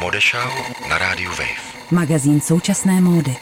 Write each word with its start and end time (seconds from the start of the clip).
Modešau 0.00 0.50
na 0.88 0.98
rádiu 0.98 1.30
Wave. 1.30 1.90
Magazín 1.90 2.40
současné 2.40 3.00
módy. 3.00 3.36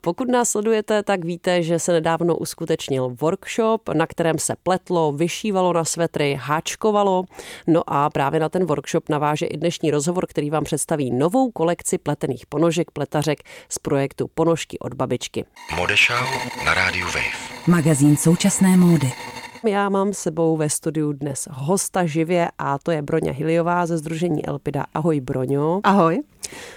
Pokud 0.00 0.28
nás 0.28 0.50
sledujete, 0.50 1.02
tak 1.02 1.24
víte, 1.24 1.62
že 1.62 1.78
se 1.78 1.92
nedávno 1.92 2.36
uskutečnil 2.36 3.16
workshop, 3.20 3.88
na 3.88 4.06
kterém 4.06 4.38
se 4.38 4.54
pletlo, 4.62 5.12
vyšívalo 5.12 5.72
na 5.72 5.84
svetry, 5.84 6.38
háčkovalo. 6.40 7.24
No 7.66 7.82
a 7.86 8.10
právě 8.10 8.40
na 8.40 8.48
ten 8.48 8.66
workshop 8.66 9.08
naváže 9.08 9.46
i 9.46 9.56
dnešní 9.56 9.90
rozhovor, 9.90 10.26
který 10.26 10.50
vám 10.50 10.64
představí 10.64 11.10
novou 11.10 11.50
kolekci 11.50 11.98
pletených 11.98 12.46
ponožek 12.46 12.90
pletařek 12.90 13.38
z 13.68 13.78
projektu 13.78 14.30
Ponožky 14.34 14.78
od 14.78 14.94
babičky. 14.94 15.44
Modešau 15.76 16.24
na 16.64 16.74
rádiu 16.74 17.06
Wave. 17.06 17.66
Magazín 17.66 18.16
současné 18.16 18.76
módy. 18.76 19.12
Já 19.66 19.88
mám 19.88 20.12
s 20.12 20.18
sebou 20.18 20.56
ve 20.56 20.70
studiu 20.70 21.12
dnes 21.12 21.48
hosta 21.50 22.06
živě 22.06 22.48
a 22.58 22.78
to 22.78 22.90
je 22.90 23.02
Broňa 23.02 23.32
Hiliová 23.32 23.86
ze 23.86 23.98
Združení 23.98 24.46
Elpida. 24.46 24.86
Ahoj 24.94 25.20
Broňo. 25.20 25.80
Ahoj. 25.84 26.22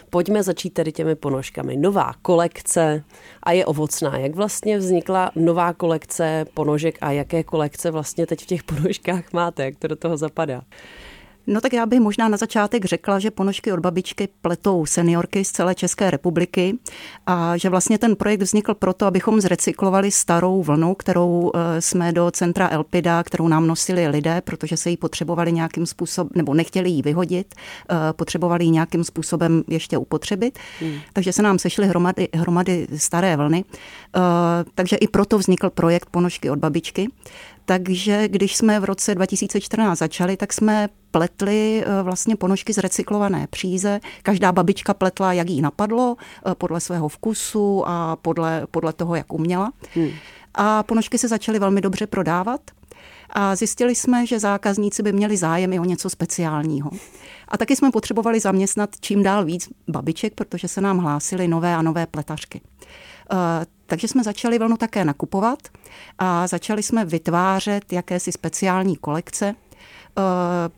Pojďme 0.10 0.44
začít 0.44 0.70
tedy 0.70 0.92
těmi 0.92 1.16
ponožkami. 1.16 1.78
Nová 1.78 2.14
kolekce 2.22 3.04
a 3.44 3.52
je 3.52 3.66
ovocná. 3.66 4.18
Jak 4.18 4.36
vlastně 4.36 4.78
vznikla 4.78 5.32
nová 5.36 5.74
kolekce 5.74 6.46
ponožek 6.54 6.98
a 7.02 7.12
jaké 7.12 7.44
kolekce 7.44 7.92
vlastně 7.92 8.28
teď 8.28 8.44
v 8.44 8.46
těch 8.46 8.64
ponožkách 8.64 9.34
máte? 9.34 9.66
Jak 9.66 9.76
to 9.76 9.88
do 9.88 9.96
toho 9.96 10.18
zapadá? 10.18 10.62
No 11.48 11.62
tak 11.62 11.74
já 11.74 11.86
bych 11.86 12.00
možná 12.00 12.28
na 12.28 12.38
začátek 12.38 12.86
řekla, 12.86 13.20
že 13.20 13.32
ponožky 13.32 13.72
od 13.72 13.80
babičky 13.80 14.28
pletou 14.42 14.86
seniorky 14.86 15.46
z 15.46 15.52
celé 15.52 15.76
České 15.76 16.12
republiky 16.12 16.78
a 17.26 17.58
že 17.58 17.70
vlastně 17.70 17.98
ten 17.98 18.16
projekt 18.16 18.42
vznikl 18.42 18.74
proto, 18.74 19.06
abychom 19.06 19.42
zrecyklovali 19.42 20.12
starou 20.12 20.64
vlnu, 20.64 20.96
kterou 20.96 21.52
eh, 21.56 21.82
jsme 21.82 22.12
do 22.12 22.32
centra 22.32 22.70
Elpida, 22.72 23.24
kterou 23.24 23.48
nám 23.48 23.68
nosili 23.68 24.08
lidé, 24.08 24.42
protože 24.42 24.78
se 24.78 24.90
jí 24.90 24.98
potřebovali 24.98 25.52
nějakým 25.52 25.86
způsobem, 25.86 26.30
nebo 26.36 26.54
nechtěli 26.54 26.90
ji 26.90 27.02
vyhodit, 27.02 27.56
eh, 27.90 27.96
potřebovali 28.14 28.66
ji 28.66 28.70
nějakým 28.70 29.04
způsobem 29.04 29.64
ještě 29.68 29.98
upotřebit. 29.98 30.60
Hmm. 30.80 31.00
Takže 31.14 31.34
se 31.34 31.42
nám 31.42 31.60
sešly 31.60 31.88
hromady, 31.88 32.28
hromady 32.34 32.88
staré 32.98 33.38
vlny. 33.38 33.64
Eh, 34.16 34.20
takže 34.76 34.96
i 34.96 35.08
proto 35.08 35.38
vznikl 35.38 35.70
projekt 35.70 36.10
Ponožky 36.10 36.50
od 36.50 36.60
babičky. 36.60 37.08
Takže 37.66 38.28
když 38.28 38.56
jsme 38.56 38.80
v 38.80 38.84
roce 38.84 39.16
2014 39.16 40.00
začali, 40.00 40.38
tak 40.38 40.54
jsme 40.54 40.90
pletli 41.18 41.84
eh, 41.86 42.04
vlastně 42.04 42.36
ponožky 42.36 42.74
z 42.74 42.78
recyklované 42.78 43.48
příze. 43.50 44.00
Každá 44.24 44.52
babička 44.52 44.94
pletla, 44.94 45.34
jak 45.34 45.50
jí 45.50 45.62
napadlo, 45.62 46.16
eh, 46.20 46.56
podle 46.56 46.80
svého 46.80 47.08
vkusu 47.08 47.84
a 47.88 48.16
podle, 48.16 48.68
podle 48.72 48.94
toho, 48.94 49.16
jak 49.16 49.34
uměla. 49.34 49.72
Hmm. 49.96 50.10
A 50.56 50.84
ponožky 50.84 51.18
se 51.18 51.28
začaly 51.28 51.60
velmi 51.60 51.82
dobře 51.82 52.08
prodávat. 52.08 52.62
A 53.30 53.56
zjistili 53.56 53.96
jsme, 53.96 54.26
že 54.26 54.40
zákazníci 54.40 55.04
by 55.04 55.14
měli 55.14 55.38
zájem 55.38 55.74
i 55.74 55.80
o 55.80 55.86
něco 55.86 56.10
speciálního. 56.10 56.92
A 57.48 57.58
taky 57.58 57.76
jsme 57.76 57.92
potřebovali 57.92 58.40
zaměstnat 58.40 58.90
čím 59.00 59.24
dál 59.24 59.46
víc 59.46 59.70
babiček, 59.88 60.34
protože 60.34 60.68
se 60.68 60.82
nám 60.82 60.98
hlásily 60.98 61.48
nové 61.48 61.76
a 61.76 61.82
nové 61.82 62.06
pletařky. 62.06 62.62
Eh, 63.32 63.66
takže 63.86 64.08
jsme 64.08 64.24
začali 64.24 64.60
vlnu 64.60 64.78
také 64.78 65.06
nakupovat 65.06 65.60
a 66.20 66.48
začali 66.48 66.84
jsme 66.84 67.06
vytvářet 67.06 67.94
jakési 67.94 68.32
speciální 68.32 68.96
kolekce, 68.96 69.56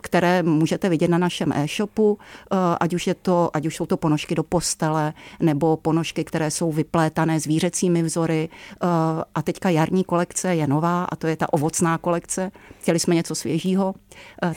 které 0.02 0.44
můžete 0.44 0.90
vidět 0.90 1.08
na 1.08 1.18
našem 1.18 1.54
e-shopu, 1.56 2.18
eh, 2.52 2.56
ať 2.80 2.94
už, 2.94 3.08
je 3.08 3.14
to, 3.14 3.50
ať 3.54 3.66
už 3.66 3.76
jsou 3.76 3.86
to 3.86 3.98
ponožky 3.98 4.36
do 4.36 4.44
postele, 4.44 5.14
nebo 5.40 5.78
ponožky, 5.78 6.24
které 6.24 6.52
jsou 6.52 6.72
vyplétané 6.72 7.40
zvířecími 7.40 8.04
vzory. 8.04 8.50
Eh, 8.52 8.88
a 9.36 9.42
teďka 9.42 9.70
jarní 9.70 10.04
kolekce 10.04 10.56
je 10.56 10.68
nová 10.68 11.04
a 11.04 11.16
to 11.16 11.28
je 11.28 11.36
ta 11.36 11.54
ovocná 11.54 11.98
kolekce. 11.98 12.52
Chtěli 12.82 13.00
jsme 13.00 13.16
něco 13.16 13.36
svěžího, 13.36 13.94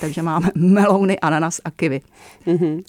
takže 0.00 0.22
máme 0.22 0.48
melouny, 0.54 1.18
ananas 1.18 1.60
a 1.64 1.70
kivy. 1.70 2.00
Mm-hmm. 2.46 2.82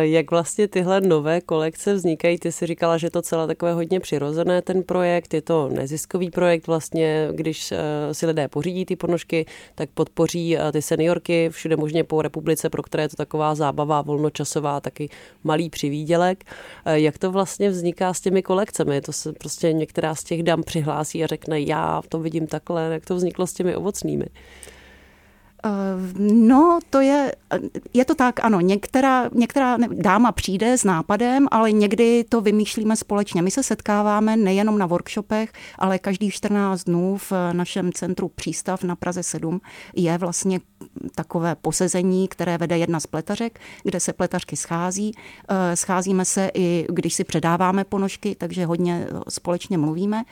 Jak 0.00 0.30
vlastně 0.30 0.68
tyhle 0.68 1.00
nové 1.00 1.40
kolekce 1.40 1.94
vznikají? 1.94 2.38
Ty 2.38 2.52
si 2.52 2.66
říkala, 2.66 2.98
že 2.98 3.10
to 3.10 3.22
celé 3.22 3.46
takové 3.46 3.72
hodně 3.72 4.00
přirozené, 4.00 4.62
ten 4.62 4.82
projekt. 4.82 5.34
Je 5.34 5.42
to 5.42 5.68
neziskový 5.68 6.30
projekt 6.30 6.66
vlastně, 6.66 7.28
když 7.32 7.72
si 8.12 8.26
lidé 8.26 8.48
pořídí 8.48 8.84
ty 8.84 8.96
ponožky, 8.96 9.46
tak 9.74 9.90
podpoří 9.90 10.56
ty 10.72 10.82
seniorky 10.82 11.29
parky 11.30 11.48
všude 11.50 11.76
možně 11.76 12.04
po 12.04 12.22
republice, 12.22 12.70
pro 12.70 12.82
které 12.82 13.02
je 13.02 13.08
to 13.08 13.16
taková 13.16 13.54
zábava 13.54 14.02
volnočasová, 14.02 14.80
taky 14.80 15.08
malý 15.44 15.70
přivídělek. 15.70 16.44
Eh, 16.84 17.00
jak 17.00 17.18
to 17.18 17.30
vlastně 17.30 17.70
vzniká 17.70 18.14
s 18.14 18.20
těmi 18.20 18.42
kolekcemi? 18.42 19.00
To 19.00 19.12
se 19.12 19.32
prostě 19.32 19.72
některá 19.72 20.14
z 20.14 20.24
těch 20.24 20.42
dam 20.42 20.62
přihlásí 20.62 21.24
a 21.24 21.26
řekne, 21.26 21.60
já 21.60 22.02
to 22.08 22.18
vidím 22.18 22.46
takhle, 22.46 22.92
jak 22.92 23.06
to 23.06 23.14
vzniklo 23.14 23.46
s 23.46 23.52
těmi 23.52 23.76
ovocnými? 23.76 24.26
Eh, 25.64 25.70
no, 26.18 26.78
to 26.90 27.00
je, 27.00 27.32
je 27.94 28.04
to 28.04 28.14
tak, 28.14 28.44
ano, 28.44 28.60
některá, 28.60 29.30
některá 29.32 29.76
dáma 29.92 30.32
přijde 30.32 30.78
s 30.78 30.84
nápadem, 30.84 31.48
ale 31.50 31.72
někdy 31.72 32.24
to 32.28 32.40
vymýšlíme 32.40 32.96
společně. 32.96 33.42
My 33.42 33.50
se 33.50 33.62
setkáváme 33.62 34.36
nejenom 34.36 34.78
na 34.78 34.86
workshopech, 34.86 35.52
ale 35.78 35.98
každý 35.98 36.30
14 36.30 36.84
dnů 36.84 37.16
v 37.16 37.32
našem 37.52 37.92
centru 37.92 38.28
Přístav 38.28 38.84
na 38.84 38.96
Praze 38.96 39.22
7 39.22 39.60
je 39.96 40.18
vlastně 40.18 40.60
takové 41.14 41.54
posezení, 41.54 42.28
které 42.28 42.58
vede 42.58 42.78
jedna 42.78 43.00
z 43.00 43.06
pletařek, 43.06 43.60
kde 43.82 44.00
se 44.00 44.12
pletařky 44.12 44.56
schází. 44.56 45.12
Eh, 45.48 45.76
scházíme 45.76 46.24
se 46.24 46.50
i, 46.54 46.86
když 46.88 47.14
si 47.14 47.24
předáváme 47.24 47.84
ponožky, 47.84 48.34
takže 48.34 48.66
hodně 48.66 49.06
společně 49.28 49.78
mluvíme. 49.78 50.22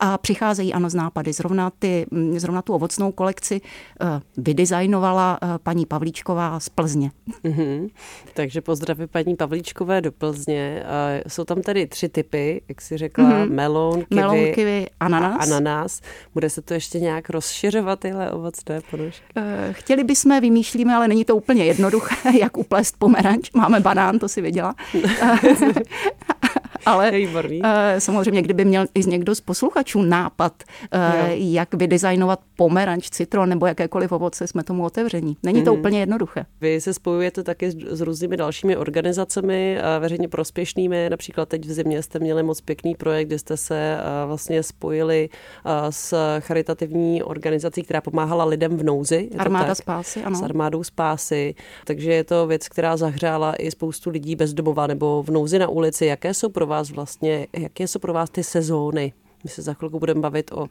A 0.00 0.18
přicházejí 0.18 0.74
ano 0.74 0.90
z 0.90 0.94
nápady. 0.94 1.32
Zrovna, 1.32 1.70
ty, 1.78 2.06
zrovna 2.36 2.62
tu 2.62 2.74
ovocnou 2.74 3.12
kolekci 3.12 3.60
eh, 4.00 4.20
vydizajnujeme 4.36 4.75
dizajnovala 4.76 5.38
eh, 5.42 5.46
paní 5.62 5.86
Pavlíčková 5.86 6.60
z 6.60 6.68
Plzně. 6.68 7.10
Mm-hmm. 7.44 7.90
Takže 8.34 8.60
pozdravy 8.60 9.06
paní 9.06 9.36
Pavlíčkové 9.36 10.00
do 10.00 10.12
Plzně. 10.12 10.82
Jsou 11.28 11.44
tam 11.44 11.62
tady 11.62 11.86
tři 11.86 12.08
typy, 12.08 12.62
jak 12.68 12.80
si 12.80 12.96
řekla, 12.96 13.24
mm-hmm. 13.24 13.50
melon, 13.50 14.04
kiwi, 14.04 14.20
melon, 14.20 14.52
kiwi 14.54 14.86
ananas. 15.00 15.36
A 15.40 15.42
ananas. 15.42 16.00
Bude 16.34 16.50
se 16.50 16.62
to 16.62 16.74
ještě 16.74 17.00
nějak 17.00 17.30
rozšiřovat, 17.30 18.00
tyhle 18.00 18.30
ovocné 18.30 18.80
ponožky? 18.90 19.24
Eh, 19.36 19.72
chtěli 19.72 20.04
bychom, 20.04 20.40
vymýšlíme, 20.40 20.94
ale 20.94 21.08
není 21.08 21.24
to 21.24 21.36
úplně 21.36 21.64
jednoduché, 21.64 22.38
jak 22.40 22.56
uplést 22.56 22.96
pomeranč. 22.98 23.50
Máme 23.52 23.80
banán, 23.80 24.18
to 24.18 24.28
si 24.28 24.40
věděla. 24.40 24.74
ale 26.86 27.10
Výborný. 27.16 27.60
Eh, 27.64 28.00
samozřejmě, 28.00 28.42
kdyby 28.42 28.64
měl 28.64 28.86
i 28.94 29.06
někdo 29.06 29.34
z 29.34 29.40
posluchačů 29.40 30.02
nápad, 30.02 30.62
jo. 30.92 31.26
jak 31.32 31.74
vydesignovat 31.74 32.40
pomeranč, 32.56 33.10
citron 33.10 33.48
nebo 33.48 33.66
jakékoliv 33.66 34.12
ovoce, 34.12 34.46
jsme 34.46 34.64
tomu 34.64 34.84
otevření. 34.84 35.36
Není 35.42 35.62
to 35.62 35.72
mm. 35.72 35.78
úplně 35.78 36.00
jednoduché. 36.00 36.46
Vy 36.60 36.80
se 36.80 36.94
spojujete 36.94 37.42
taky 37.42 37.70
s, 37.70 38.00
různými 38.00 38.36
dalšími 38.36 38.76
organizacemi 38.76 39.78
veřejně 39.98 40.28
prospěšnými. 40.28 41.10
Například 41.10 41.48
teď 41.48 41.66
v 41.66 41.72
zimě 41.72 42.02
jste 42.02 42.18
měli 42.18 42.42
moc 42.42 42.60
pěkný 42.60 42.94
projekt, 42.94 43.26
kde 43.26 43.38
jste 43.38 43.56
se 43.56 43.96
vlastně 44.26 44.62
spojili 44.62 45.28
s 45.90 46.14
charitativní 46.40 47.22
organizací, 47.22 47.82
která 47.82 48.00
pomáhala 48.00 48.44
lidem 48.44 48.76
v 48.76 48.82
nouzi. 48.82 49.28
Armáda 49.38 49.74
spásy, 49.74 50.22
ano. 50.22 50.38
S 50.38 50.42
armádou 50.42 50.84
spásy. 50.84 51.54
Takže 51.84 52.12
je 52.12 52.24
to 52.24 52.46
věc, 52.46 52.68
která 52.68 52.96
zahřála 52.96 53.54
i 53.54 53.70
spoustu 53.70 54.10
lidí 54.10 54.36
bez 54.36 54.54
domova 54.54 54.86
nebo 54.86 55.22
v 55.22 55.30
nouzi 55.30 55.58
na 55.58 55.68
ulici. 55.68 56.06
Jaké 56.06 56.34
jsou 56.34 56.48
pro 56.48 56.66
vás 56.66 56.75
vlastně, 56.82 57.46
jaké 57.52 57.88
jsou 57.88 57.98
pro 57.98 58.12
vás 58.12 58.30
ty 58.30 58.44
sezóny? 58.44 59.12
My 59.44 59.50
se 59.50 59.62
za 59.62 59.74
chvilku 59.74 59.98
budeme 59.98 60.20
bavit 60.20 60.52
o 60.52 60.66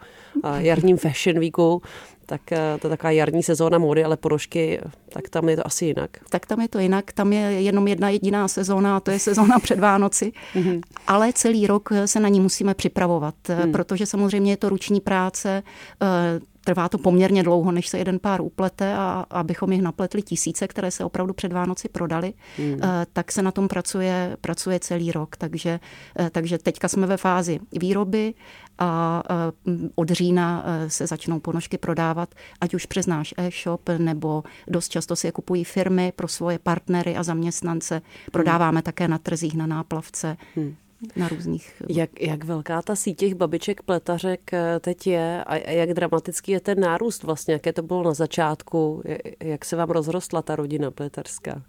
jarním 0.58 0.98
Fashion 0.98 1.40
Weeku, 1.40 1.82
tak 2.26 2.52
eh, 2.52 2.78
to 2.82 2.88
je 2.88 2.90
taková 2.90 3.12
jarní 3.12 3.44
sezóna 3.44 3.78
módy, 3.78 4.04
ale 4.04 4.18
porožky, 4.18 4.82
tak 5.10 5.30
tam 5.30 5.50
je 5.50 5.56
to 5.56 5.68
asi 5.68 5.86
jinak. 5.86 6.10
Tak 6.30 6.46
tam 6.46 6.62
je 6.62 6.68
to 6.68 6.80
jinak, 6.80 7.12
tam 7.12 7.34
je 7.34 7.62
jenom 7.62 7.88
jedna 7.88 8.10
jediná 8.10 8.48
sezóna, 8.48 8.98
a 8.98 9.00
to 9.00 9.12
je 9.12 9.20
sezóna 9.20 9.60
před 9.60 9.80
Vánoci, 9.80 10.32
mm-hmm. 10.56 10.82
ale 11.08 11.34
celý 11.34 11.68
rok 11.68 11.90
se 12.06 12.20
na 12.20 12.30
ní 12.30 12.40
musíme 12.40 12.74
připravovat, 12.74 13.36
mm. 13.66 13.72
protože 13.72 14.06
samozřejmě 14.06 14.52
je 14.52 14.58
to 14.58 14.70
ruční 14.70 15.02
práce, 15.02 15.64
eh, 16.02 16.40
Trvá 16.66 16.90
to 16.90 16.98
poměrně 16.98 17.44
dlouho, 17.44 17.72
než 17.72 17.88
se 17.88 17.98
jeden 17.98 18.20
pár 18.20 18.42
uplete 18.42 18.94
a 18.96 19.26
abychom 19.30 19.72
jich 19.72 19.82
napletli 19.82 20.22
tisíce, 20.22 20.68
které 20.68 20.92
se 20.92 21.06
opravdu 21.06 21.34
před 21.34 21.54
Vánoci 21.54 21.90
prodali, 21.90 22.34
hmm. 22.58 22.80
Eh, 22.84 23.06
tak 23.14 23.32
se 23.32 23.42
na 23.42 23.52
tom 23.52 23.68
pracuje, 23.68 24.38
pracuje 24.42 24.80
celý 24.80 25.12
rok. 25.12 25.38
Takže, 25.38 25.80
eh, 26.20 26.30
takže 26.30 26.58
teďka 26.58 26.88
jsme 26.88 27.08
ve 27.08 27.18
fázi 27.18 27.60
výroby 27.72 28.34
a 28.80 29.24
eh, 29.30 29.72
od 29.96 30.10
října 30.10 30.66
se 30.88 31.08
začnou 31.08 31.40
ponožky 31.40 31.78
prodávat, 31.78 32.36
ať 32.62 32.74
už 32.74 32.86
přes 32.86 33.06
náš 33.06 33.34
e-shop, 33.38 33.90
nebo 33.98 34.44
dost 34.68 34.90
často 34.90 35.16
si 35.16 35.28
je 35.28 35.32
kupují 35.32 35.64
firmy 35.64 36.14
pro 36.16 36.28
svoje 36.28 36.60
partnery 36.60 37.16
a 37.16 37.24
zaměstnance. 37.24 38.02
Prodáváme 38.32 38.78
hmm. 38.78 38.84
také 38.84 39.08
na 39.08 39.18
trzích, 39.18 39.56
na 39.56 39.68
náplavce. 39.68 40.38
Hmm 40.56 40.76
na 41.16 41.28
různých... 41.28 41.82
Jak, 41.90 42.22
jak 42.22 42.44
velká 42.44 42.82
ta 42.82 42.96
síť 42.96 43.18
těch 43.18 43.36
babiček, 43.36 43.82
pletařek 43.82 44.54
eh, 44.54 44.80
teď 44.80 45.08
je 45.08 45.44
a 45.44 45.72
jak 45.72 45.94
dramatický 45.94 46.52
je 46.52 46.60
ten 46.60 46.80
nárůst 46.80 47.24
vlastně, 47.24 47.54
jaké 47.54 47.74
to 47.74 47.82
bylo 47.82 48.04
na 48.04 48.14
začátku, 48.14 49.04
jak 49.44 49.66
se 49.66 49.76
vám 49.76 49.90
rozrostla 49.90 50.42
ta 50.42 50.56
rodina 50.56 50.92
pletařská? 50.92 51.62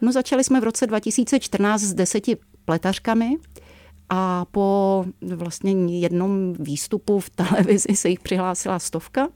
No 0.00 0.12
začali 0.12 0.44
jsme 0.44 0.60
v 0.60 0.64
roce 0.64 0.86
2014 0.86 1.80
s 1.80 1.94
deseti 1.94 2.36
pletařkami 2.64 3.36
a 4.10 4.44
po 4.50 5.04
vlastně 5.22 5.98
jednom 5.98 6.52
výstupu 6.58 7.20
v 7.20 7.30
televizi 7.30 7.96
se 7.96 8.08
jich 8.08 8.20
přihlásila 8.20 8.78
stovka 8.78 9.28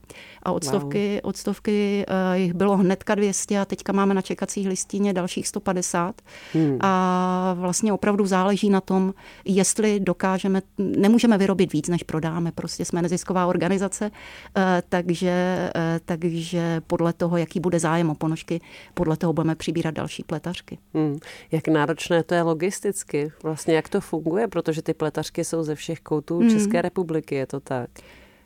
a 0.43 0.51
od 0.51 0.63
stovky, 0.63 1.19
wow. 1.23 1.29
od 1.29 1.37
stovky 1.37 2.05
uh, 2.09 2.37
jich 2.37 2.53
bylo 2.53 2.77
hnedka 2.77 3.15
200 3.15 3.59
a 3.59 3.65
teďka 3.65 3.93
máme 3.93 4.13
na 4.13 4.21
čekacích 4.21 4.67
listině 4.67 5.13
dalších 5.13 5.47
150 5.47 6.21
hmm. 6.53 6.77
a 6.81 7.55
vlastně 7.59 7.93
opravdu 7.93 8.25
záleží 8.25 8.69
na 8.69 8.81
tom, 8.81 9.13
jestli 9.45 9.99
dokážeme, 9.99 10.61
nemůžeme 10.77 11.37
vyrobit 11.37 11.73
víc, 11.73 11.87
než 11.87 12.03
prodáme, 12.03 12.51
prostě 12.51 12.85
jsme 12.85 13.01
nezisková 13.01 13.45
organizace, 13.45 14.11
uh, 14.11 14.63
takže, 14.89 15.69
uh, 15.75 15.81
takže 16.05 16.81
podle 16.87 17.13
toho, 17.13 17.37
jaký 17.37 17.59
bude 17.59 17.79
zájem 17.79 18.09
o 18.09 18.15
ponožky, 18.15 18.61
podle 18.93 19.17
toho 19.17 19.33
budeme 19.33 19.55
přibírat 19.55 19.93
další 19.93 20.23
pletařky. 20.23 20.77
Hmm. 20.93 21.17
Jak 21.51 21.67
náročné 21.67 22.23
to 22.23 22.35
je 22.35 22.41
logisticky? 22.41 23.31
Vlastně 23.43 23.75
jak 23.75 23.89
to 23.89 24.01
funguje? 24.01 24.47
Protože 24.63 24.81
ty 24.81 24.93
pletařky 24.93 25.43
jsou 25.43 25.63
ze 25.63 25.75
všech 25.75 25.99
koutů 25.99 26.39
hmm. 26.39 26.49
České 26.49 26.81
republiky, 26.81 27.35
je 27.35 27.45
to 27.45 27.59
tak? 27.59 27.89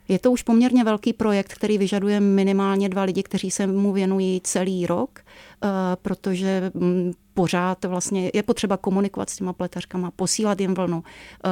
Je 0.08 0.18
to 0.18 0.32
už 0.32 0.42
poměrně 0.42 0.84
velký 0.84 1.12
projekt, 1.12 1.54
který 1.54 1.78
vyžaduje 1.78 2.20
minimálně 2.20 2.88
dva 2.88 3.02
lidi, 3.02 3.22
kteří 3.22 3.50
se 3.50 3.66
mu 3.66 3.92
věnují 3.92 4.40
celý 4.44 4.86
rok, 4.86 5.20
eh, 5.20 5.68
protože 6.02 6.70
mm, 6.74 7.12
pořád 7.34 7.84
vlastně 7.84 8.30
je 8.34 8.42
potřeba 8.42 8.76
komunikovat 8.76 9.30
s 9.30 9.36
těma 9.36 9.52
pletařkama, 9.52 10.10
posílat 10.10 10.60
jim 10.60 10.74
vlnu, 10.74 11.02
eh, 11.04 11.48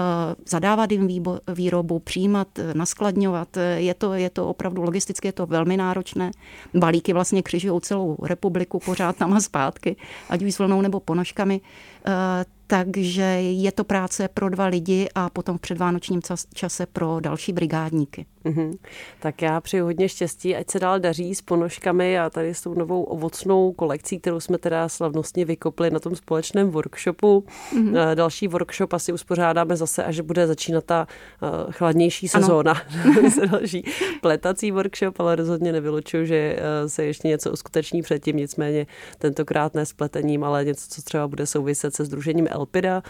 zadávat 0.46 0.92
jim 0.92 1.08
výrobu, 1.54 1.98
přijímat, 1.98 2.58
eh, 2.58 2.74
naskladňovat. 2.74 3.48
Je 3.76 3.94
to, 3.94 4.12
je 4.14 4.30
to 4.30 4.48
opravdu 4.48 4.82
logisticky, 4.82 5.28
je 5.28 5.32
to 5.32 5.46
velmi 5.46 5.76
náročné. 5.76 6.30
Balíky 6.74 7.12
vlastně 7.12 7.42
křižují 7.42 7.80
celou 7.80 8.16
republiku 8.22 8.78
pořád 8.78 9.16
tam 9.16 9.32
a 9.32 9.40
zpátky, 9.40 9.96
ať 10.28 10.42
už 10.42 10.54
s 10.54 10.58
vlnou 10.58 10.80
nebo 10.80 11.00
ponožkami 11.00 11.60
takže 12.66 13.22
je 13.22 13.72
to 13.72 13.84
práce 13.84 14.28
pro 14.34 14.48
dva 14.48 14.66
lidi 14.66 15.08
a 15.14 15.30
potom 15.30 15.58
v 15.58 15.60
předvánočním 15.60 16.20
čase 16.54 16.86
pro 16.86 17.20
další 17.20 17.52
brigádníky. 17.52 18.26
Mm-hmm. 18.46 18.78
Tak 19.20 19.42
já 19.42 19.60
přeju 19.60 19.84
hodně 19.84 20.08
štěstí, 20.08 20.56
ať 20.56 20.70
se 20.70 20.78
dál 20.78 21.00
daří 21.00 21.34
s 21.34 21.42
ponožkami 21.42 22.18
a 22.18 22.30
tady 22.30 22.54
s 22.54 22.60
tou 22.60 22.74
novou 22.74 23.02
ovocnou 23.02 23.72
kolekcí, 23.72 24.18
kterou 24.18 24.40
jsme 24.40 24.58
teda 24.58 24.88
slavnostně 24.88 25.44
vykopli 25.44 25.90
na 25.90 26.00
tom 26.00 26.16
společném 26.16 26.70
workshopu. 26.70 27.44
Mm-hmm. 27.74 28.14
Další 28.14 28.48
workshop 28.48 28.92
asi 28.92 29.12
uspořádáme 29.12 29.76
zase, 29.76 30.04
až 30.04 30.20
bude 30.20 30.46
začínat 30.46 30.84
ta 30.84 31.06
eh, 31.42 31.72
chladnější 31.72 32.28
sezóna. 32.28 32.74
další 33.50 33.84
pletací 34.20 34.70
workshop, 34.70 35.20
ale 35.20 35.36
rozhodně 35.36 35.72
nevylučuju, 35.72 36.24
že 36.24 36.56
eh, 36.58 36.88
se 36.88 37.04
ještě 37.04 37.28
něco 37.28 37.52
uskuteční 37.52 38.02
předtím, 38.02 38.36
nicméně 38.36 38.86
tentokrát 39.18 39.74
ne 39.74 39.86
s 39.86 39.92
pletením, 39.92 40.44
ale 40.44 40.64
něco, 40.64 40.86
co 40.88 41.02
třeba 41.02 41.28
bude 41.28 41.46
souviset 41.46 41.94
se 41.94 42.04
združením 42.04 42.48
Elpida, 42.56 43.02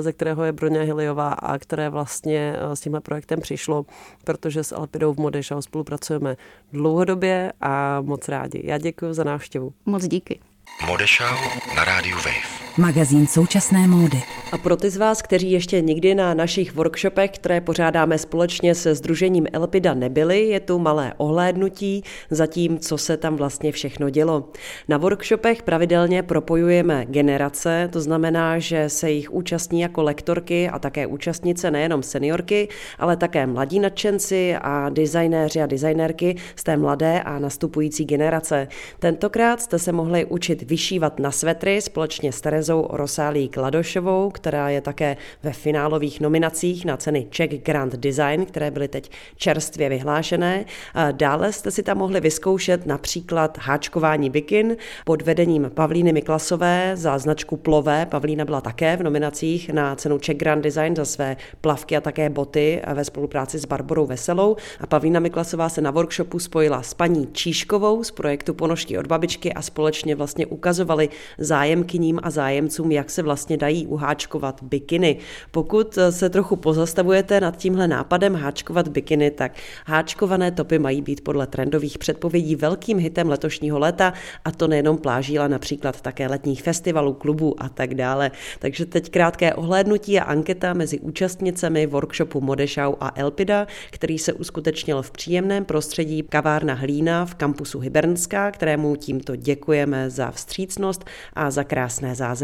ze 0.00 0.12
kterého 0.12 0.44
je 0.44 0.52
Broňa 0.52 0.82
Hiliová 0.82 1.32
a 1.32 1.58
které 1.58 1.88
vlastně 1.88 2.56
s 2.74 2.80
tímhle 2.80 3.00
projektem 3.00 3.40
přišlo, 3.40 3.86
protože 4.24 4.64
s 4.64 4.74
Alpidou 4.74 5.14
v 5.14 5.18
Modešau 5.18 5.62
spolupracujeme 5.62 6.36
dlouhodobě 6.72 7.52
a 7.60 8.00
moc 8.00 8.28
rádi. 8.28 8.62
Já 8.64 8.78
děkuji 8.78 9.14
za 9.14 9.24
návštěvu. 9.24 9.72
Moc 9.86 10.08
díky. 10.08 10.40
Modešau 10.86 11.34
na 11.76 11.84
rádiu 11.84 12.16
Wave. 12.16 12.69
Magazín 12.80 13.26
současné 13.26 13.88
módy. 13.88 14.22
A 14.52 14.58
pro 14.58 14.76
ty 14.76 14.90
z 14.90 14.96
vás, 14.96 15.22
kteří 15.22 15.50
ještě 15.50 15.80
nikdy 15.80 16.14
na 16.14 16.34
našich 16.34 16.74
workshopech, 16.74 17.30
které 17.30 17.60
pořádáme 17.60 18.18
společně 18.18 18.74
se 18.74 18.94
Združením 18.94 19.46
Elpida 19.52 19.94
nebyli, 19.94 20.40
je 20.40 20.60
tu 20.60 20.78
malé 20.78 21.14
ohlédnutí 21.16 22.02
za 22.30 22.46
tím, 22.46 22.78
co 22.78 22.98
se 22.98 23.16
tam 23.16 23.36
vlastně 23.36 23.72
všechno 23.72 24.10
dělo. 24.10 24.48
Na 24.88 24.98
workshopech 24.98 25.62
pravidelně 25.62 26.22
propojujeme 26.22 27.04
generace, 27.08 27.88
to 27.92 28.00
znamená, 28.00 28.58
že 28.58 28.88
se 28.88 29.10
jich 29.10 29.32
účastní 29.32 29.80
jako 29.80 30.02
lektorky 30.02 30.68
a 30.68 30.78
také 30.78 31.06
účastnice 31.06 31.70
nejenom 31.70 32.02
seniorky, 32.02 32.68
ale 32.98 33.16
také 33.16 33.46
mladí 33.46 33.78
nadšenci 33.78 34.56
a 34.56 34.88
designéři 34.88 35.62
a 35.62 35.66
designérky 35.66 36.36
z 36.56 36.64
té 36.64 36.76
mladé 36.76 37.22
a 37.22 37.38
nastupující 37.38 38.04
generace. 38.04 38.68
Tentokrát 38.98 39.62
jste 39.62 39.78
se 39.78 39.92
mohli 39.92 40.24
učit 40.24 40.62
vyšívat 40.62 41.18
na 41.18 41.30
svetry 41.30 41.80
společně 41.80 42.32
s 42.32 42.40
Terezou 42.40 42.69
Rosálí 42.90 43.48
Kladošovou, 43.48 44.30
která 44.30 44.68
je 44.68 44.80
také 44.80 45.16
ve 45.42 45.52
finálových 45.52 46.20
nominacích 46.20 46.84
na 46.84 46.96
ceny 46.96 47.26
Czech 47.30 47.62
Grand 47.62 47.96
Design, 47.96 48.44
které 48.44 48.70
byly 48.70 48.88
teď 48.88 49.10
čerstvě 49.36 49.88
vyhlášené. 49.88 50.64
Dále 51.12 51.52
jste 51.52 51.70
si 51.70 51.82
tam 51.82 51.98
mohli 51.98 52.20
vyzkoušet 52.20 52.86
například 52.86 53.58
háčkování 53.58 54.30
bikin 54.30 54.76
pod 55.04 55.22
vedením 55.22 55.70
Pavlíny 55.74 56.12
Miklasové 56.12 56.92
za 56.94 57.18
značku 57.18 57.56
Plové. 57.56 58.06
Pavlína 58.06 58.44
byla 58.44 58.60
také 58.60 58.96
v 58.96 59.02
nominacích 59.02 59.72
na 59.72 59.96
cenu 59.96 60.18
Czech 60.18 60.36
Grand 60.36 60.64
Design 60.64 60.96
za 60.96 61.04
své 61.04 61.36
plavky 61.60 61.96
a 61.96 62.00
také 62.00 62.30
boty 62.30 62.82
ve 62.94 63.04
spolupráci 63.04 63.58
s 63.58 63.64
Barborou 63.64 64.06
Veselou. 64.06 64.56
A 64.80 64.86
Pavlína 64.86 65.20
Miklasová 65.20 65.68
se 65.68 65.80
na 65.80 65.90
workshopu 65.90 66.38
spojila 66.38 66.82
s 66.82 66.94
paní 66.94 67.28
Číškovou 67.32 68.04
z 68.04 68.10
projektu 68.10 68.54
Ponožky 68.54 68.98
od 68.98 69.06
babičky 69.06 69.52
a 69.52 69.62
společně 69.62 70.16
vlastně 70.16 70.46
ukazovali 70.46 71.08
zájemkyním 71.38 72.20
a 72.22 72.30
zájemcům, 72.50 72.92
jak 72.92 73.10
se 73.10 73.22
vlastně 73.22 73.56
dají 73.56 73.86
uháčkovat 73.86 74.62
bikiny. 74.62 75.16
Pokud 75.50 75.98
se 76.10 76.30
trochu 76.30 76.56
pozastavujete 76.56 77.40
nad 77.40 77.56
tímhle 77.56 77.88
nápadem 77.88 78.34
háčkovat 78.34 78.88
bikiny, 78.88 79.30
tak 79.30 79.52
háčkované 79.86 80.50
topy 80.50 80.78
mají 80.78 81.02
být 81.02 81.24
podle 81.24 81.46
trendových 81.46 81.98
předpovědí 81.98 82.56
velkým 82.56 82.98
hitem 82.98 83.28
letošního 83.28 83.78
léta 83.78 84.12
a 84.44 84.50
to 84.50 84.68
nejenom 84.68 84.98
pláží, 84.98 85.38
ale 85.38 85.48
například 85.48 86.00
také 86.00 86.26
letních 86.26 86.62
festivalů, 86.62 87.12
klubů 87.12 87.54
a 87.62 87.68
tak 87.68 87.94
dále. 87.94 88.30
Takže 88.58 88.86
teď 88.86 89.10
krátké 89.10 89.54
ohlédnutí 89.54 90.18
a 90.18 90.24
anketa 90.24 90.74
mezi 90.74 90.98
účastnicemi 91.00 91.86
workshopu 91.86 92.40
Modešau 92.40 92.94
a 93.00 93.12
Elpida, 93.14 93.66
který 93.90 94.18
se 94.18 94.32
uskutečnil 94.32 95.02
v 95.02 95.10
příjemném 95.10 95.64
prostředí 95.64 96.22
kavárna 96.22 96.74
Hlína 96.74 97.26
v 97.26 97.34
kampusu 97.34 97.78
Hybernská, 97.78 98.50
kterému 98.50 98.96
tímto 98.96 99.36
děkujeme 99.36 100.10
za 100.10 100.30
vstřícnost 100.30 101.04
a 101.32 101.50
za 101.50 101.64
krásné 101.64 102.14
zázemí. 102.14 102.39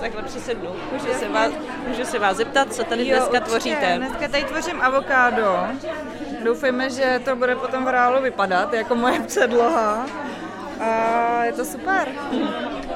Takhle 0.00 0.22
přisednu. 0.22 0.70
Můžu 0.92 1.06
se, 1.18 1.28
vás, 1.28 1.52
můžu 1.88 2.04
se 2.04 2.18
vás 2.18 2.36
zeptat, 2.36 2.72
co 2.72 2.84
tady 2.84 3.08
jo, 3.08 3.16
dneska 3.16 3.30
určitě. 3.30 3.44
tvoříte? 3.50 3.94
Dneska 3.96 4.28
tady 4.28 4.44
tvořím 4.44 4.80
avokádo. 4.80 5.58
Doufejme, 6.44 6.90
že 6.90 7.20
to 7.24 7.36
bude 7.36 7.56
potom 7.56 7.84
v 7.84 7.88
reálu 7.88 8.22
vypadat, 8.22 8.72
jako 8.72 8.94
moje 8.94 9.20
předloha. 9.20 10.06
A 10.80 11.44
je 11.44 11.52
to 11.52 11.64
super. 11.64 12.08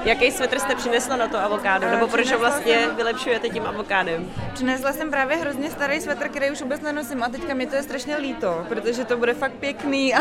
Jaký 0.05 0.31
svetr 0.31 0.59
jste 0.59 0.75
přinesla 0.75 1.17
na 1.17 1.29
to 1.29 1.39
avokádo? 1.39 1.91
Nebo 1.91 2.07
proč 2.09 2.33
ho 2.33 2.39
vlastně 2.39 2.79
jsem... 2.79 2.97
vylepšujete 2.97 3.49
tím 3.49 3.67
avokádem? 3.67 4.31
Přinesla 4.55 4.93
jsem 4.93 5.11
právě 5.11 5.37
hrozně 5.37 5.71
starý 5.71 6.01
svetr, 6.01 6.29
který 6.29 6.51
už 6.51 6.63
vůbec 6.63 6.81
nenosím 6.81 7.23
a 7.23 7.29
teďka 7.29 7.55
mi 7.55 7.67
to 7.67 7.77
je 7.77 7.83
strašně 7.83 8.17
líto, 8.17 8.67
protože 8.69 9.05
to 9.05 9.17
bude 9.17 9.35
fakt 9.35 9.53
pěkný 9.53 10.15
a, 10.15 10.21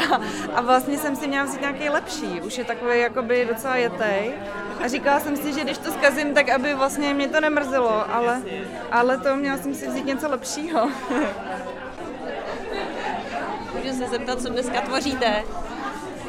a 0.55 0.61
vlastně 0.61 0.97
jsem 0.97 1.15
si 1.15 1.27
měla 1.27 1.45
vzít 1.45 1.61
nějaký 1.61 1.89
lepší. 1.89 2.41
Už 2.41 2.57
je 2.57 2.63
takový 2.63 2.99
jakoby 2.99 3.45
docela 3.49 3.75
jetej. 3.75 4.31
A 4.83 4.87
říkala 4.87 5.19
jsem 5.19 5.37
si, 5.37 5.53
že 5.53 5.61
když 5.61 5.77
to 5.77 5.91
zkazím, 5.91 6.33
tak 6.33 6.49
aby 6.49 6.73
vlastně 6.73 7.13
mě 7.13 7.27
to 7.27 7.41
nemrzelo, 7.41 8.13
ale, 8.13 8.41
ale 8.91 9.17
to 9.17 9.35
měla 9.35 9.57
jsem 9.57 9.75
si 9.75 9.87
vzít 9.87 10.05
něco 10.05 10.29
lepšího. 10.29 10.89
Můžu 13.75 13.97
se 13.97 14.07
zeptat, 14.07 14.41
co 14.41 14.49
dneska 14.49 14.81
tvoříte? 14.81 15.43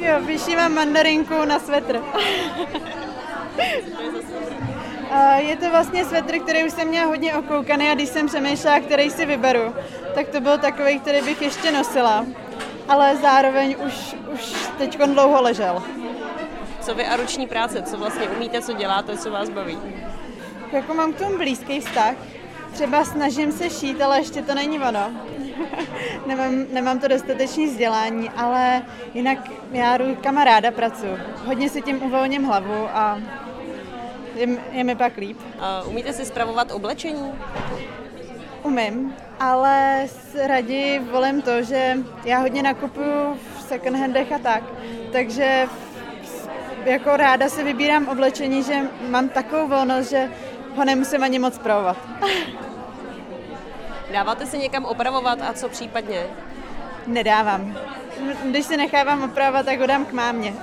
Jo, 0.02 0.20
vyšívám 0.20 0.74
mandarinku 0.74 1.44
na 1.44 1.58
svetr. 1.58 2.00
Je 5.36 5.56
to 5.56 5.70
vlastně 5.70 6.04
svetr, 6.04 6.38
který 6.38 6.64
už 6.64 6.72
jsem 6.72 6.88
měla 6.88 7.06
hodně 7.06 7.34
okoukaný 7.34 7.88
a 7.88 7.94
když 7.94 8.08
jsem 8.08 8.26
přemýšlela, 8.26 8.80
který 8.80 9.10
si 9.10 9.26
vyberu, 9.26 9.74
tak 10.14 10.28
to 10.28 10.40
byl 10.40 10.58
takový, 10.58 11.00
který 11.00 11.22
bych 11.22 11.42
ještě 11.42 11.72
nosila. 11.72 12.26
Ale 12.88 13.16
zároveň 13.16 13.76
už, 13.86 14.16
už 14.34 14.54
teď 14.78 14.98
dlouho 14.98 15.42
ležel. 15.42 15.82
Co 16.80 16.94
vy 16.94 17.06
a 17.06 17.16
ruční 17.16 17.46
práce? 17.46 17.82
Co 17.82 17.96
vlastně 17.96 18.28
umíte, 18.28 18.62
co 18.62 18.72
děláte, 18.72 19.18
co 19.18 19.30
vás 19.30 19.50
baví? 19.50 19.78
Jako 20.72 20.94
mám 20.94 21.12
k 21.12 21.18
tomu 21.18 21.38
blízký 21.38 21.80
vztah. 21.80 22.14
Třeba 22.72 23.04
snažím 23.04 23.52
se 23.52 23.70
šít, 23.70 24.02
ale 24.02 24.18
ještě 24.18 24.42
to 24.42 24.54
není 24.54 24.78
ono. 24.80 25.10
nemám, 26.26 26.64
nemám 26.72 26.98
to 26.98 27.08
dostatečné 27.08 27.66
vzdělání, 27.66 28.30
ale 28.30 28.82
jinak 29.14 29.38
já 29.72 29.98
kamaráda 30.20 30.70
pracuji. 30.70 31.16
Hodně 31.44 31.68
si 31.68 31.82
tím 31.82 32.02
uvolním 32.02 32.44
hlavu 32.44 32.88
a 32.92 33.18
je, 34.34 34.48
je 34.72 34.84
mi 34.84 34.96
pak 34.96 35.16
líp. 35.16 35.38
A 35.60 35.82
umíte 35.82 36.12
si 36.12 36.24
spravovat 36.24 36.72
oblečení? 36.72 37.32
Umím, 38.62 39.14
ale 39.40 40.06
raději 40.46 40.98
volím 40.98 41.42
to, 41.42 41.62
že 41.62 41.98
já 42.24 42.38
hodně 42.38 42.62
nakupuju 42.62 43.38
v 43.58 43.62
second 43.62 43.96
handech 43.96 44.32
a 44.32 44.38
tak, 44.38 44.62
takže 45.12 45.68
jako 46.84 47.16
ráda 47.16 47.48
si 47.48 47.64
vybírám 47.64 48.08
oblečení, 48.08 48.62
že 48.62 48.74
mám 49.08 49.28
takovou 49.28 49.68
volnost, 49.68 50.10
že 50.10 50.30
ho 50.76 50.84
nemusím 50.84 51.22
ani 51.22 51.38
moc 51.38 51.54
spravovat. 51.54 51.96
Dáváte 54.12 54.46
si 54.46 54.58
někam 54.58 54.84
opravovat 54.84 55.38
a 55.42 55.52
co 55.52 55.68
případně? 55.68 56.26
Nedávám. 57.06 57.76
Když 58.44 58.66
si 58.66 58.76
nechávám 58.76 59.22
opravovat, 59.22 59.66
tak 59.66 59.80
ho 59.80 59.86
dám 59.86 60.04
k 60.04 60.12
mámě. 60.12 60.54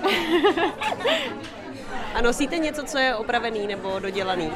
a 2.15 2.22
nosíte 2.22 2.58
něco, 2.58 2.84
co 2.84 2.98
je 2.98 3.15
opravený 3.15 3.68
nebo 3.68 4.00
dodělaný? 4.00 4.51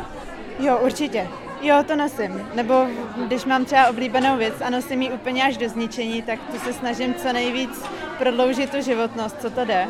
Jo, 0.59 0.79
určitě. 0.83 1.27
Jo, 1.61 1.83
to 1.87 1.95
nosím. 1.95 2.49
Nebo 2.53 2.87
když 3.15 3.45
mám 3.45 3.65
třeba 3.65 3.87
oblíbenou 3.87 4.37
věc 4.37 4.53
a 4.61 4.69
nosím 4.69 5.01
ji 5.01 5.11
úplně 5.11 5.43
až 5.43 5.57
do 5.57 5.69
zničení, 5.69 6.21
tak 6.21 6.39
tu 6.51 6.59
se 6.59 6.73
snažím 6.73 7.13
co 7.13 7.33
nejvíc 7.33 7.85
prodloužit 8.17 8.69
tu 8.69 8.81
životnost, 8.81 9.41
co 9.41 9.49
to 9.49 9.65
jde. 9.65 9.87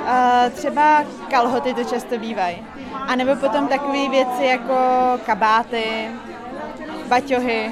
Uh, 0.00 0.50
třeba 0.54 1.04
kalhoty 1.30 1.74
to 1.74 1.84
často 1.84 2.18
bývají. 2.18 2.66
A 2.94 3.16
nebo 3.16 3.36
potom 3.36 3.68
takové 3.68 4.08
věci 4.08 4.44
jako 4.44 4.74
kabáty, 5.26 6.08
baťohy. 7.08 7.70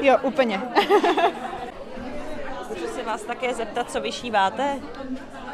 jo, 0.00 0.16
úplně. 0.22 0.60
Můžu 2.68 2.86
se 2.86 3.02
vás 3.02 3.22
také 3.22 3.54
zeptat, 3.54 3.90
co 3.90 4.00
vyšíváte? 4.00 4.80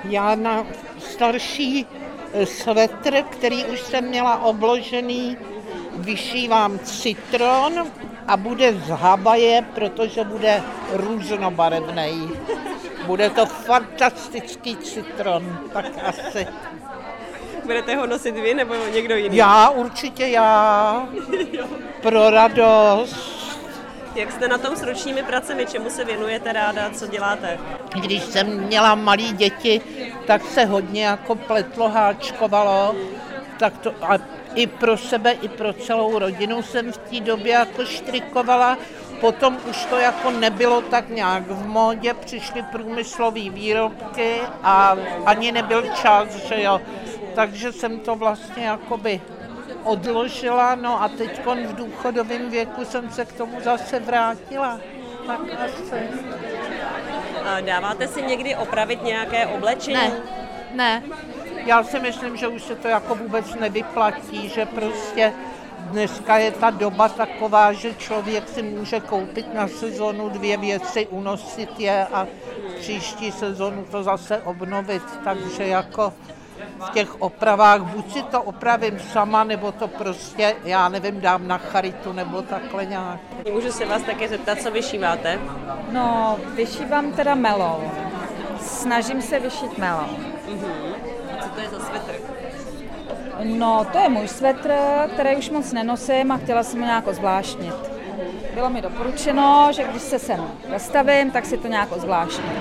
Já 0.04 0.34
na 0.34 0.66
starší 0.98 1.86
eh, 2.32 2.46
svetr, 2.46 3.22
který 3.22 3.64
už 3.64 3.80
jsem 3.80 4.04
měla 4.04 4.42
obložený, 4.42 5.36
vyšívám 5.96 6.78
citron 6.78 7.86
a 8.26 8.36
bude 8.36 8.74
z 8.74 8.88
habaje, 8.88 9.62
protože 9.74 10.24
bude 10.24 10.62
různobarevný. 10.92 12.30
Bude 13.06 13.30
to 13.30 13.46
fantastický 13.46 14.76
citron, 14.76 15.58
tak 15.72 15.86
asi. 16.04 16.46
Budete 17.70 17.96
ho 17.96 18.06
nosit 18.06 18.34
vy 18.34 18.54
nebo 18.54 18.74
někdo 18.94 19.16
jiný? 19.16 19.36
Já, 19.36 19.68
určitě 19.68 20.26
já. 20.26 21.08
Pro 22.02 22.30
radost. 22.30 23.16
Jak 24.14 24.32
jste 24.32 24.48
na 24.48 24.58
tom 24.58 24.76
s 24.76 24.82
ručními 24.82 25.22
pracemi? 25.22 25.66
Čemu 25.66 25.90
se 25.90 26.04
věnujete 26.04 26.52
ráda? 26.52 26.90
Co 26.90 27.06
děláte? 27.06 27.58
Když 28.00 28.22
jsem 28.22 28.60
měla 28.60 28.94
malé 28.94 29.22
děti, 29.22 29.80
tak 30.26 30.42
se 30.44 30.64
hodně 30.64 31.04
jako 31.04 31.34
pletlo, 31.34 31.88
háčkovalo. 31.88 32.94
Tak 33.58 33.78
to, 33.78 33.94
a 34.02 34.18
i 34.54 34.66
pro 34.66 34.96
sebe, 34.96 35.32
i 35.32 35.48
pro 35.48 35.72
celou 35.72 36.18
rodinu 36.18 36.62
jsem 36.62 36.92
v 36.92 36.98
té 36.98 37.20
době 37.20 37.52
jako 37.52 37.84
štrikovala. 37.84 38.78
Potom 39.20 39.58
už 39.70 39.84
to 39.84 39.96
jako 39.96 40.30
nebylo 40.30 40.80
tak 40.82 41.08
nějak 41.08 41.42
v 41.46 41.66
módě, 41.66 42.14
přišly 42.14 42.62
průmyslové 42.62 43.50
výrobky 43.50 44.40
a 44.62 44.96
ani 45.26 45.52
nebyl 45.52 45.82
čas, 46.02 46.28
že 46.36 46.62
jo. 46.62 46.80
Takže 47.40 47.72
jsem 47.72 48.00
to 48.00 48.16
vlastně 48.16 48.66
jakoby 48.66 49.20
odložila, 49.84 50.74
no 50.74 51.02
a 51.02 51.08
teď 51.08 51.40
v 51.46 51.74
důchodovém 51.74 52.50
věku 52.50 52.84
jsem 52.84 53.10
se 53.10 53.24
k 53.24 53.32
tomu 53.32 53.60
zase 53.60 54.00
vrátila. 54.00 54.80
Tak 55.26 55.40
asi. 55.64 56.08
A 57.44 57.60
dáváte 57.60 58.08
si 58.08 58.22
někdy 58.22 58.56
opravit 58.56 59.02
nějaké 59.02 59.46
oblečení? 59.46 59.94
Ne, 59.94 60.12
ne. 60.74 61.02
Já 61.66 61.82
si 61.82 62.00
myslím, 62.00 62.36
že 62.36 62.48
už 62.48 62.62
se 62.62 62.74
to 62.74 62.88
jako 62.88 63.14
vůbec 63.14 63.54
nevyplatí, 63.54 64.48
že 64.48 64.66
prostě 64.66 65.32
dneska 65.78 66.38
je 66.38 66.50
ta 66.50 66.70
doba 66.70 67.08
taková, 67.08 67.72
že 67.72 67.94
člověk 67.94 68.48
si 68.48 68.62
může 68.62 69.00
koupit 69.00 69.54
na 69.54 69.68
sezonu 69.68 70.28
dvě 70.28 70.56
věci, 70.56 71.06
unosit 71.06 71.80
je 71.80 72.06
a 72.06 72.26
příští 72.80 73.32
sezonu 73.32 73.84
to 73.90 74.02
zase 74.02 74.38
obnovit, 74.42 75.02
takže 75.24 75.66
jako 75.66 76.12
v 76.86 76.90
těch 76.90 77.22
opravách, 77.22 77.82
buď 77.82 78.12
si 78.12 78.22
to 78.22 78.42
opravím 78.42 78.98
sama, 78.98 79.44
nebo 79.44 79.72
to 79.72 79.88
prostě, 79.88 80.56
já 80.64 80.88
nevím, 80.88 81.20
dám 81.20 81.48
na 81.48 81.58
charitu, 81.58 82.12
nebo 82.12 82.42
takhle 82.42 82.86
nějak. 82.86 83.20
Můžu 83.52 83.72
se 83.72 83.86
vás 83.86 84.02
také 84.02 84.28
zeptat, 84.28 84.58
co 84.58 84.70
vyšíváte? 84.70 85.38
No, 85.92 86.38
vyšívám 86.54 87.12
teda 87.12 87.34
melou. 87.34 87.90
Snažím 88.60 89.22
se 89.22 89.38
vyšít 89.38 89.78
melou. 89.78 90.16
Uh-huh. 90.48 90.94
A 91.38 91.42
co 91.42 91.48
to 91.48 91.60
je 91.60 91.68
za 91.68 91.80
svetr? 91.80 92.12
No, 93.44 93.86
to 93.92 93.98
je 93.98 94.08
můj 94.08 94.28
svetr, 94.28 94.72
který 95.14 95.36
už 95.36 95.50
moc 95.50 95.72
nenosím 95.72 96.32
a 96.32 96.36
chtěla 96.36 96.62
jsem 96.62 96.80
ho 96.80 96.86
nějak 96.86 97.08
zvláštnit. 97.08 97.74
Bylo 98.54 98.70
mi 98.70 98.82
doporučeno, 98.82 99.68
že 99.72 99.84
když 99.84 100.02
se 100.02 100.18
sem 100.18 100.50
zastavím, 100.70 101.30
tak 101.30 101.46
si 101.46 101.58
to 101.58 101.68
nějak 101.68 101.88
zvláštním. 101.92 102.52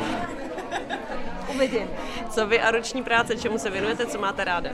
Uvidím. 1.56 1.88
Co 2.30 2.48
vy 2.48 2.62
a 2.62 2.72
ruční 2.72 3.04
práce, 3.04 3.36
čemu 3.36 3.58
se 3.58 3.70
věnujete, 3.70 4.06
co 4.06 4.20
máte 4.20 4.44
ráda? 4.44 4.70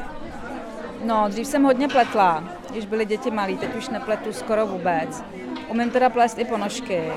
No, 1.03 1.25
dřív 1.27 1.47
jsem 1.47 1.63
hodně 1.63 1.88
pletla, 1.88 2.43
když 2.69 2.85
byly 2.85 3.05
děti 3.05 3.31
malí, 3.31 3.57
teď 3.57 3.75
už 3.75 3.89
nepletu 3.89 4.33
skoro 4.33 4.67
vůbec. 4.67 5.24
Umím 5.67 5.89
teda 5.89 6.09
plést 6.09 6.39
i 6.39 6.45
ponožky, 6.45 7.12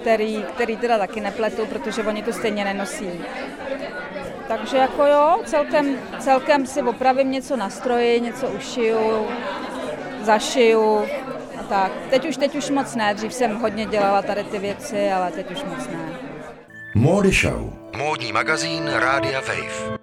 který, 0.00 0.42
který 0.54 0.76
teda 0.76 0.98
taky 0.98 1.20
nepletu, 1.20 1.66
protože 1.66 2.02
oni 2.02 2.22
to 2.22 2.32
stejně 2.32 2.64
nenosí. 2.64 3.10
Takže 4.48 4.76
jako 4.76 5.06
jo, 5.06 5.38
celkem, 5.44 5.98
celkem 6.18 6.66
si 6.66 6.82
opravím 6.82 7.30
něco 7.30 7.56
na 7.56 7.70
stroji, 7.70 8.20
něco 8.20 8.46
ušiju, 8.48 9.26
zašiju 10.22 10.98
a 11.60 11.62
tak. 11.68 11.92
Teď 12.10 12.28
už, 12.28 12.36
teď 12.36 12.54
už 12.54 12.70
moc 12.70 12.94
ne, 12.94 13.14
dřív 13.14 13.32
jsem 13.34 13.54
hodně 13.60 13.86
dělala 13.86 14.22
tady 14.22 14.44
ty 14.44 14.58
věci, 14.58 15.12
ale 15.12 15.30
teď 15.30 15.50
už 15.50 15.64
moc 15.64 15.88
ne. 15.88 16.27
Módy 16.98 17.32
Show. 17.32 17.72
Módní 17.96 18.32
magazín 18.32 18.82
Rádia 18.88 19.40
Wave. 19.40 19.97